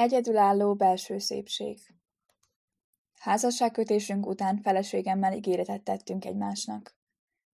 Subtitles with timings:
[0.00, 1.78] Egyedülálló belső szépség
[3.18, 6.96] Házasságkötésünk után feleségemmel ígéretet tettünk egymásnak.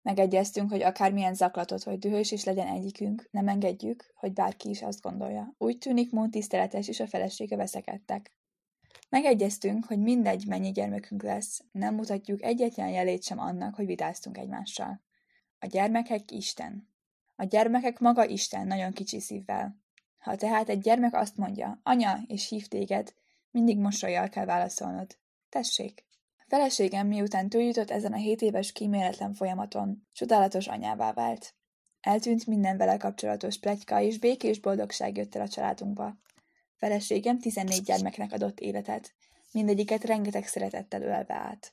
[0.02, 5.00] Megegyeztünk, hogy akármilyen zaklatott vagy dühös is legyen egyikünk, nem engedjük, hogy bárki is azt
[5.00, 5.54] gondolja.
[5.58, 8.32] Úgy tűnik, Moon tiszteletes és a felesége veszekedtek.
[9.08, 15.00] Megegyeztünk, hogy mindegy, mennyi gyermekünk lesz, nem mutatjuk egyetlen jelét sem annak, hogy vitáztunk egymással.
[15.58, 16.88] A gyermekek Isten.
[17.36, 19.81] A gyermekek maga Isten, nagyon kicsi szívvel.
[20.22, 23.14] Ha tehát egy gyermek azt mondja, anya, és hív téged,
[23.50, 25.16] mindig mosolyjal kell válaszolnod.
[25.48, 26.04] Tessék!
[26.38, 31.54] A feleségem miután túljutott ezen a hét éves kíméletlen folyamaton, csodálatos anyává vált.
[32.00, 36.16] Eltűnt minden vele kapcsolatos pletyka, és békés boldogság jött el a családunkba.
[36.76, 39.12] Feleségem 14 gyermeknek adott életet,
[39.52, 41.72] mindegyiket rengeteg szeretettel ölve át.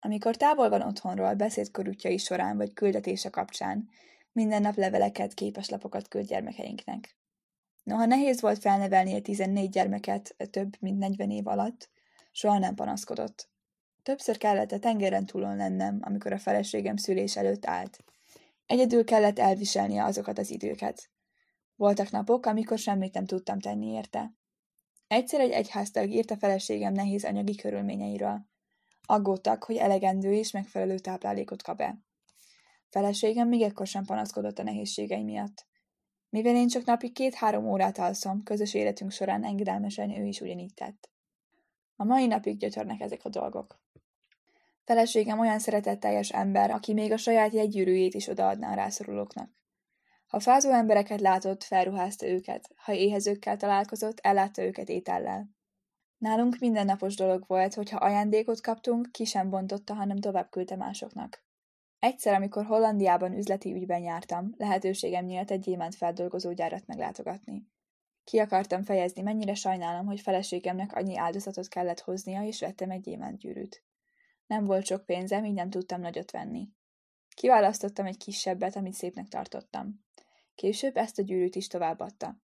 [0.00, 3.88] Amikor távol van otthonról, beszédkorútjai során vagy küldetése kapcsán,
[4.32, 7.16] minden nap leveleket, képeslapokat küld gyermekeinknek.
[7.88, 11.90] Noha nehéz volt felnevelni a 14 gyermeket több mint 40 év alatt,
[12.30, 13.48] soha nem panaszkodott.
[14.02, 17.98] Többször kellett a tengeren túlon lennem, amikor a feleségem szülés előtt állt.
[18.66, 21.10] Egyedül kellett elviselnie azokat az időket.
[21.76, 24.32] Voltak napok, amikor semmit nem tudtam tenni érte.
[25.06, 28.46] Egyszer egy egyháztag írt a feleségem nehéz anyagi körülményeiről.
[29.06, 31.98] Aggódtak, hogy elegendő és megfelelő táplálékot kap-e.
[32.88, 35.67] Feleségem még ekkor sem panaszkodott a nehézségei miatt.
[36.30, 41.10] Mivel én csak napi két-három órát alszom, közös életünk során engedelmesen ő is ugyanígy tett.
[41.96, 43.80] A mai napig gyötörnek ezek a dolgok.
[44.84, 49.50] Feleségem olyan szeretetteljes ember, aki még a saját jegygyűrűjét is odaadná a rászorulóknak.
[50.26, 55.50] Ha fázó embereket látott, felruházta őket, ha éhezőkkel találkozott, ellátta őket étellel.
[56.18, 61.46] Nálunk mindennapos dolog volt, hogy ha ajándékot kaptunk, ki sem bontotta, hanem tovább küldte másoknak.
[61.98, 67.66] Egyszer, amikor Hollandiában üzleti ügyben jártam, lehetőségem nyílt egy gyémánt feldolgozó gyárat meglátogatni.
[68.24, 73.84] Ki akartam fejezni, mennyire sajnálom, hogy feleségemnek annyi áldozatot kellett hoznia, és vettem egy gyémántgyűrűt.
[74.46, 76.68] Nem volt sok pénzem, így nem tudtam nagyot venni.
[77.34, 80.04] Kiválasztottam egy kisebbet, amit szépnek tartottam.
[80.54, 82.36] Később ezt a gyűrűt is továbbadta.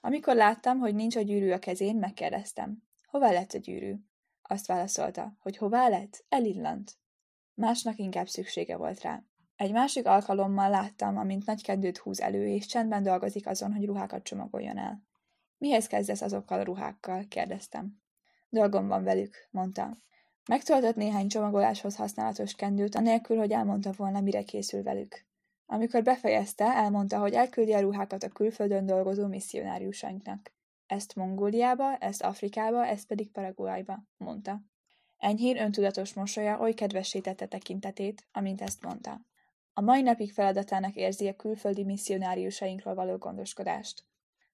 [0.00, 2.82] Amikor láttam, hogy nincs a gyűrű a kezén, megkérdeztem.
[3.06, 3.94] Hová lett a gyűrű?
[4.42, 6.24] Azt válaszolta, hogy hová lett?
[6.28, 6.98] Elillant.
[7.56, 9.22] Másnak inkább szüksége volt rá.
[9.56, 14.22] Egy másik alkalommal láttam, amint nagy kedvőt húz elő, és csendben dolgozik azon, hogy ruhákat
[14.22, 15.02] csomagoljon el.
[15.58, 17.24] Mihez kezdesz azokkal a ruhákkal?
[17.28, 18.02] kérdeztem.
[18.48, 19.98] Dolgom van velük, mondta.
[20.48, 25.24] Megtöltött néhány csomagoláshoz használatos kendőt, anélkül, hogy elmondta volna, mire készül velük.
[25.66, 30.52] Amikor befejezte, elmondta, hogy elküldi a ruhákat a külföldön dolgozó misszionáriusainknak.
[30.86, 34.60] Ezt Mongóliába, ezt Afrikába, ezt pedig Paraguayba, mondta.
[35.18, 39.20] Enyhén öntudatos mosolya oly kedvessé tette tekintetét, amint ezt mondta.
[39.72, 44.04] A mai napig feladatának érzi a külföldi misszionáriusainkról való gondoskodást.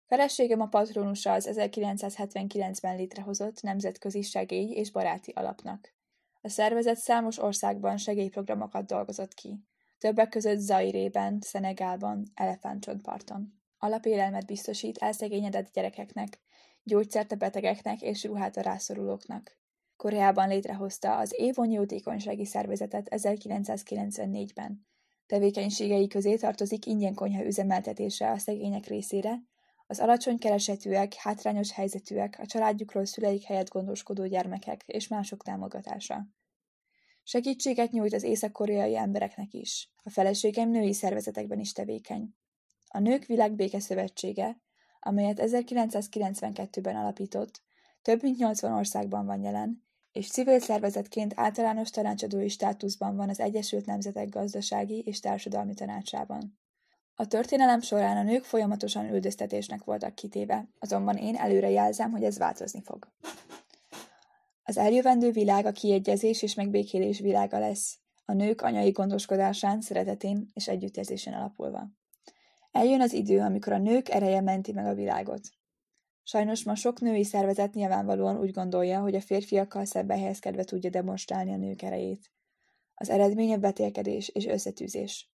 [0.06, 5.95] Feleségem a patronusa az 1979-ben létrehozott nemzetközi segély és baráti alapnak.
[6.41, 9.65] A szervezet számos országban segélyprogramokat dolgozott ki,
[9.99, 13.61] többek között Zairében, Szenegálban, Elefántcsontparton.
[13.79, 16.41] Alapélelmet biztosít elszegényedett gyerekeknek,
[16.83, 19.61] gyógyszert a betegeknek és ruhát a rászorulóknak.
[20.02, 24.86] Koreában létrehozta az Évon Jótékonysági Szervezetet 1994-ben.
[25.26, 29.42] Tevékenységei közé tartozik ingyen konyha üzemeltetése a szegények részére,
[29.86, 36.26] az alacsony keresetűek, hátrányos helyzetűek, a családjukról szüleik helyett gondoskodó gyermekek és mások támogatása.
[37.22, 39.90] Segítséget nyújt az észak-koreai embereknek is.
[40.02, 42.34] A feleségem női szervezetekben is tevékeny.
[42.88, 44.60] A Nők Világbéke Szövetsége,
[45.00, 47.62] amelyet 1992-ben alapított,
[48.02, 53.87] több mint 80 országban van jelen, és civil szervezetként általános tanácsadói státuszban van az Egyesült
[53.87, 56.59] Nemzetek Gazdasági és Társadalmi Tanácsában.
[57.15, 62.38] A történelem során a nők folyamatosan üldöztetésnek voltak kitéve, azonban én előre jelzem, hogy ez
[62.38, 63.09] változni fog.
[64.62, 70.69] Az eljövendő világ a kiegyezés és megbékélés világa lesz, a nők anyai gondoskodásán, szeretetén és
[70.69, 71.88] együttérzésen alapulva.
[72.70, 75.41] Eljön az idő, amikor a nők ereje menti meg a világot.
[76.22, 81.52] Sajnos ma sok női szervezet nyilvánvalóan úgy gondolja, hogy a férfiakkal szembe helyezkedve tudja demonstrálni
[81.52, 82.30] a nők erejét.
[82.94, 85.30] Az eredmény a vetélkedés és összetűzés.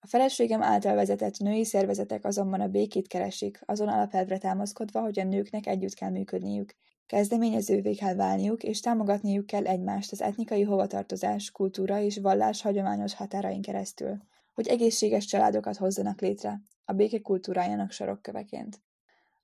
[0.00, 5.24] A feleségem által vezetett női szervezetek azonban a békét keresik, azon alapelvre támaszkodva, hogy a
[5.24, 6.74] nőknek együtt kell működniük,
[7.06, 13.62] kezdeményezővé kell válniuk, és támogatniuk kell egymást az etnikai hovatartozás, kultúra és vallás hagyományos határain
[13.62, 14.16] keresztül,
[14.52, 18.83] hogy egészséges családokat hozzanak létre, a béke kultúrájának sarokköveként.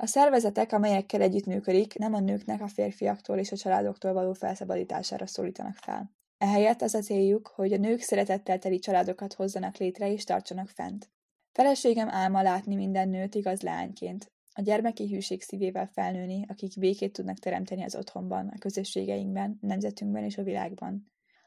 [0.03, 5.77] A szervezetek, amelyekkel együttműködik, nem a nőknek a férfiaktól és a családoktól való felszabadítására szólítanak
[5.77, 6.11] fel.
[6.39, 11.11] Ehelyett az a céljuk, hogy a nők szeretettel teli családokat hozzanak létre és tartsanak fent.
[11.53, 14.33] Feleségem álma látni minden nőt igaz leányként.
[14.55, 20.39] a gyermeki hűség szívével felnőni, akik békét tudnak teremteni az otthonban, a közösségeinkben, nemzetünkben és
[20.39, 21.07] a világban.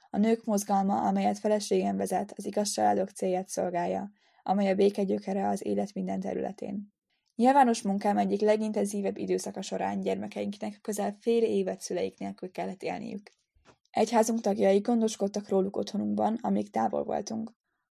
[0.09, 4.11] A nők mozgalma, amelyet feleségem vezet, az igaz családok célját szolgálja,
[4.43, 6.92] amely a béke gyökere az élet minden területén.
[7.35, 13.31] Nyilvános munkám egyik legintenzívebb időszaka során gyermekeinknek közel fél évet szüleik nélkül kellett élniük.
[13.89, 17.51] Egyházunk tagjai gondoskodtak róluk otthonunkban, amíg távol voltunk.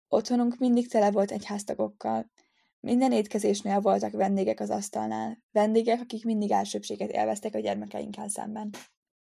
[0.07, 2.31] Otthonunk mindig tele volt egyháztagokkal.
[2.79, 8.69] Minden étkezésnél voltak vendégek az asztalnál, vendégek, akik mindig elsőbséget élveztek a gyermekeinkkel szemben.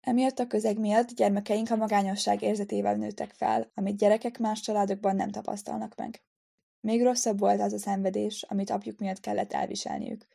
[0.02, 5.30] Emiatt a közeg miatt gyermekeink a magányosság érzetével nőttek fel, amit gyerekek más családokban nem
[5.30, 6.22] tapasztalnak meg.
[6.82, 10.26] Még rosszabb volt az a szenvedés, amit apjuk miatt kellett elviselniük.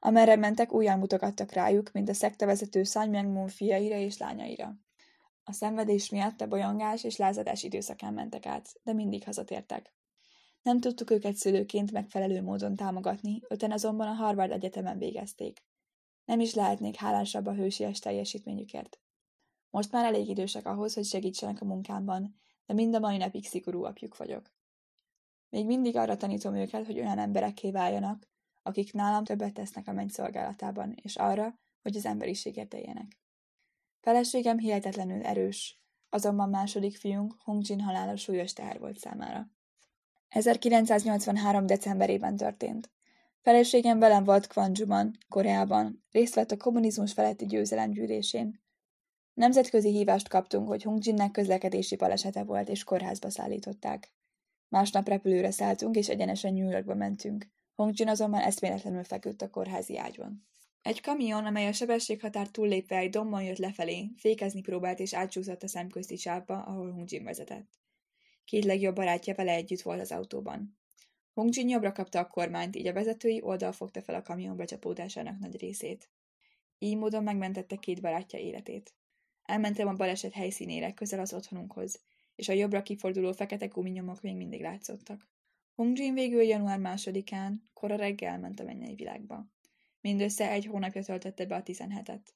[0.00, 4.74] Amerre mentek, újjal mutogattak rájuk, mint a szektavezető San fiaira és lányaira.
[5.44, 9.92] A szenvedés miatt a bolyongás és lázadás időszakán mentek át, de mindig hazatértek.
[10.62, 15.64] Nem tudtuk őket szülőként megfelelő módon támogatni, öten azonban a Harvard Egyetemen végezték.
[16.24, 18.98] Nem is lehetnék hálásabb a hősies teljesítményükért.
[19.70, 23.84] Most már elég idősek ahhoz, hogy segítsenek a munkámban, de mind a mai napig szigorú
[23.84, 24.50] apjuk vagyok.
[25.48, 28.28] Még mindig arra tanítom őket, hogy olyan emberekké váljanak,
[28.62, 33.20] akik nálam többet tesznek a menny szolgálatában, és arra, hogy az emberiséget éljenek.
[34.00, 39.50] Feleségem hihetetlenül erős, azonban második fiunk Hongjin halála súlyos teher volt számára.
[40.28, 41.66] 1983.
[41.66, 42.90] decemberében történt.
[43.40, 48.60] Feleségem velem volt Kwanjuban, Koreában, részt vett a kommunizmus feletti győzelem gyűlésén.
[49.34, 54.15] Nemzetközi hívást kaptunk, hogy Hungjinnek közlekedési balesete volt, és kórházba szállították.
[54.68, 57.46] Másnap repülőre szálltunk, és egyenesen New Yorkba mentünk.
[57.74, 60.46] Hongjin azonban eszméletlenül feküdt a kórházi ágyban.
[60.82, 65.68] Egy kamion, amely a sebességhatár túllépve egy dombon jött lefelé, fékezni próbált és átsúszott a
[65.68, 67.78] szemközti sávba, ahol Hongjin vezetett.
[68.44, 70.78] Két legjobb barátja vele együtt volt az autóban.
[71.32, 75.60] Hongjin jobbra kapta a kormányt, így a vezetői oldal fogta fel a kamion becsapódásának nagy
[75.60, 76.10] részét.
[76.78, 78.94] Így módon megmentette két barátja életét.
[79.42, 82.00] Elmentem a baleset helyszínére, közel az otthonunkhoz,
[82.36, 85.28] és a jobbra kiforduló fekete guminyomok még mindig látszottak.
[85.74, 89.46] Hongjin végül január másodikán, kora reggel ment a mennyei világba.
[90.00, 92.34] Mindössze egy hónapja töltötte be a tizenhetet.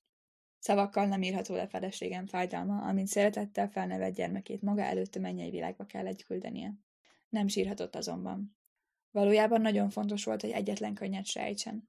[0.59, 5.87] Szavakkal nem írható le feleségem fájdalma, amint szeretettel felnevett gyermekét maga előtt a mennyei világba
[5.87, 6.75] kellett küldenie.
[7.29, 8.57] Nem sírhatott azonban.
[9.11, 11.89] Valójában nagyon fontos volt, hogy egyetlen könnyet sejtsen.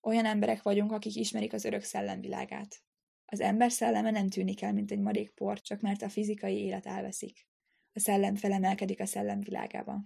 [0.00, 2.82] Olyan emberek vagyunk, akik ismerik az örök szellem világát.
[3.24, 6.86] Az ember szelleme nem tűnik el, mint egy marék por, csak mert a fizikai élet
[6.86, 7.48] elveszik.
[7.92, 10.04] A szellem felemelkedik a szellem világába.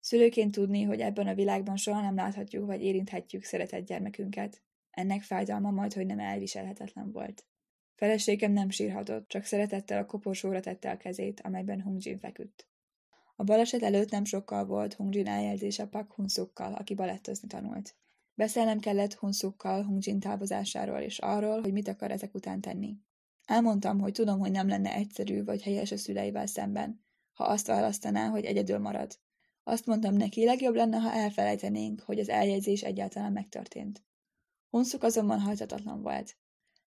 [0.00, 5.70] Szülőként tudni, hogy ebben a világban soha nem láthatjuk vagy érinthetjük szeretett gyermekünket, ennek fájdalma
[5.70, 7.46] majd, hogy nem elviselhetetlen volt.
[7.94, 12.68] Feleségem nem sírhatott, csak szeretettel a koporsóra tette a kezét, amelyben Hungjin feküdt.
[13.36, 17.96] A baleset előtt nem sokkal volt Hungjin eljelzése Pak Hunsukkal, aki balettozni tanult.
[18.34, 22.96] Beszélnem kellett Hunsukkal Hungjin távozásáról és arról, hogy mit akar ezek után tenni.
[23.44, 27.01] Elmondtam, hogy tudom, hogy nem lenne egyszerű vagy helyes a szüleivel szemben,
[27.32, 29.18] ha azt választaná, hogy egyedül marad.
[29.64, 34.04] Azt mondtam neki, legjobb lenne, ha elfelejtenénk, hogy az eljegyzés egyáltalán megtörtént.
[34.70, 36.36] Hunszuk azonban hajtatatlan volt.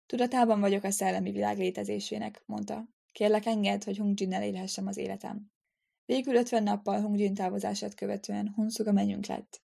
[0.06, 2.87] Tudatában vagyok a szellemi világ létezésének, mondta.
[3.11, 5.52] Kérlek enged, hogy Hungjinnel élhessem az életem.
[6.06, 9.64] Végül ötven nappal Hungjin távozását követően Hunszuk a menjünk lett.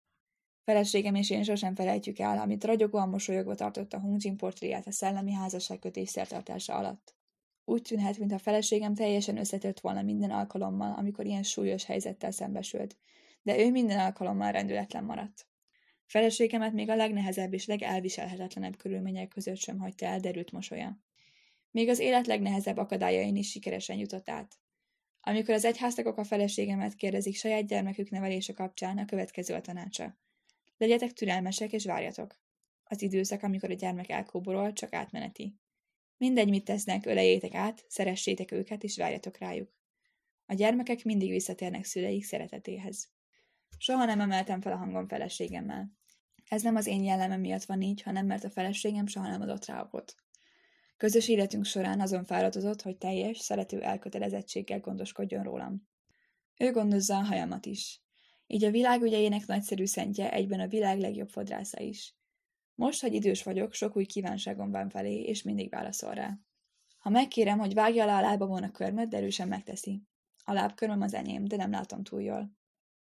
[0.64, 6.10] Feleségem és én sosem felejtjük el, amit ragyogóan mosolyogva tartotta Hungjin portréját a szellemi házasságkötés
[6.10, 7.16] szertartása alatt.
[7.66, 12.98] Úgy tűnhet, mintha feleségem teljesen összetört volna minden alkalommal, amikor ilyen súlyos helyzettel szembesült,
[13.42, 15.48] de ő minden alkalommal rendületlen maradt.
[16.06, 21.00] Feleségemet még a legnehezebb és legelviselhetetlenebb körülmények között sem hagyta el derült mosolya.
[21.72, 24.56] Még az élet legnehezebb akadályain is sikeresen jutott át.
[25.22, 30.18] Amikor az egyháztagok a feleségemet kérdezik saját gyermekük nevelése kapcsán, a következő a tanácsa.
[30.78, 32.40] Legyetek türelmesek és várjatok.
[32.84, 35.56] Az időszak, amikor a gyermek elkóborol, csak átmeneti.
[36.24, 39.70] Mindegy, mit tesznek, ölejétek át, szeressétek őket, és várjatok rájuk.
[40.46, 43.10] A gyermekek mindig visszatérnek szüleik szeretetéhez.
[43.78, 45.92] Soha nem emeltem fel a hangom feleségemmel.
[46.48, 49.66] Ez nem az én jellemem miatt van így, hanem mert a feleségem soha nem adott
[49.66, 50.16] rá okot.
[50.98, 55.88] Közös életünk során azon fáradott, hogy teljes, szerető elkötelezettséggel gondoskodjon rólam.
[56.58, 58.02] Ő gondozza a hajamat is.
[58.48, 62.16] Így a világ ügyeinek nagyszerű szentje egyben a világ legjobb fodrásza is.
[62.84, 66.38] Most, hogy idős vagyok, sok új kívánságom van felé, és mindig válaszol rá.
[66.98, 70.04] Ha megkérem, hogy vágja alá a lábamon a körmöt, de erősen megteszi.
[70.44, 72.52] A lábkörmöm az enyém, de nem látom túl jól.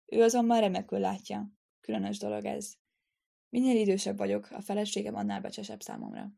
[0.07, 1.53] Ő azonban remekül látja.
[1.81, 2.75] Különös dolog ez.
[3.49, 6.33] Minél idősebb vagyok, a feleségem annál becsesebb számomra.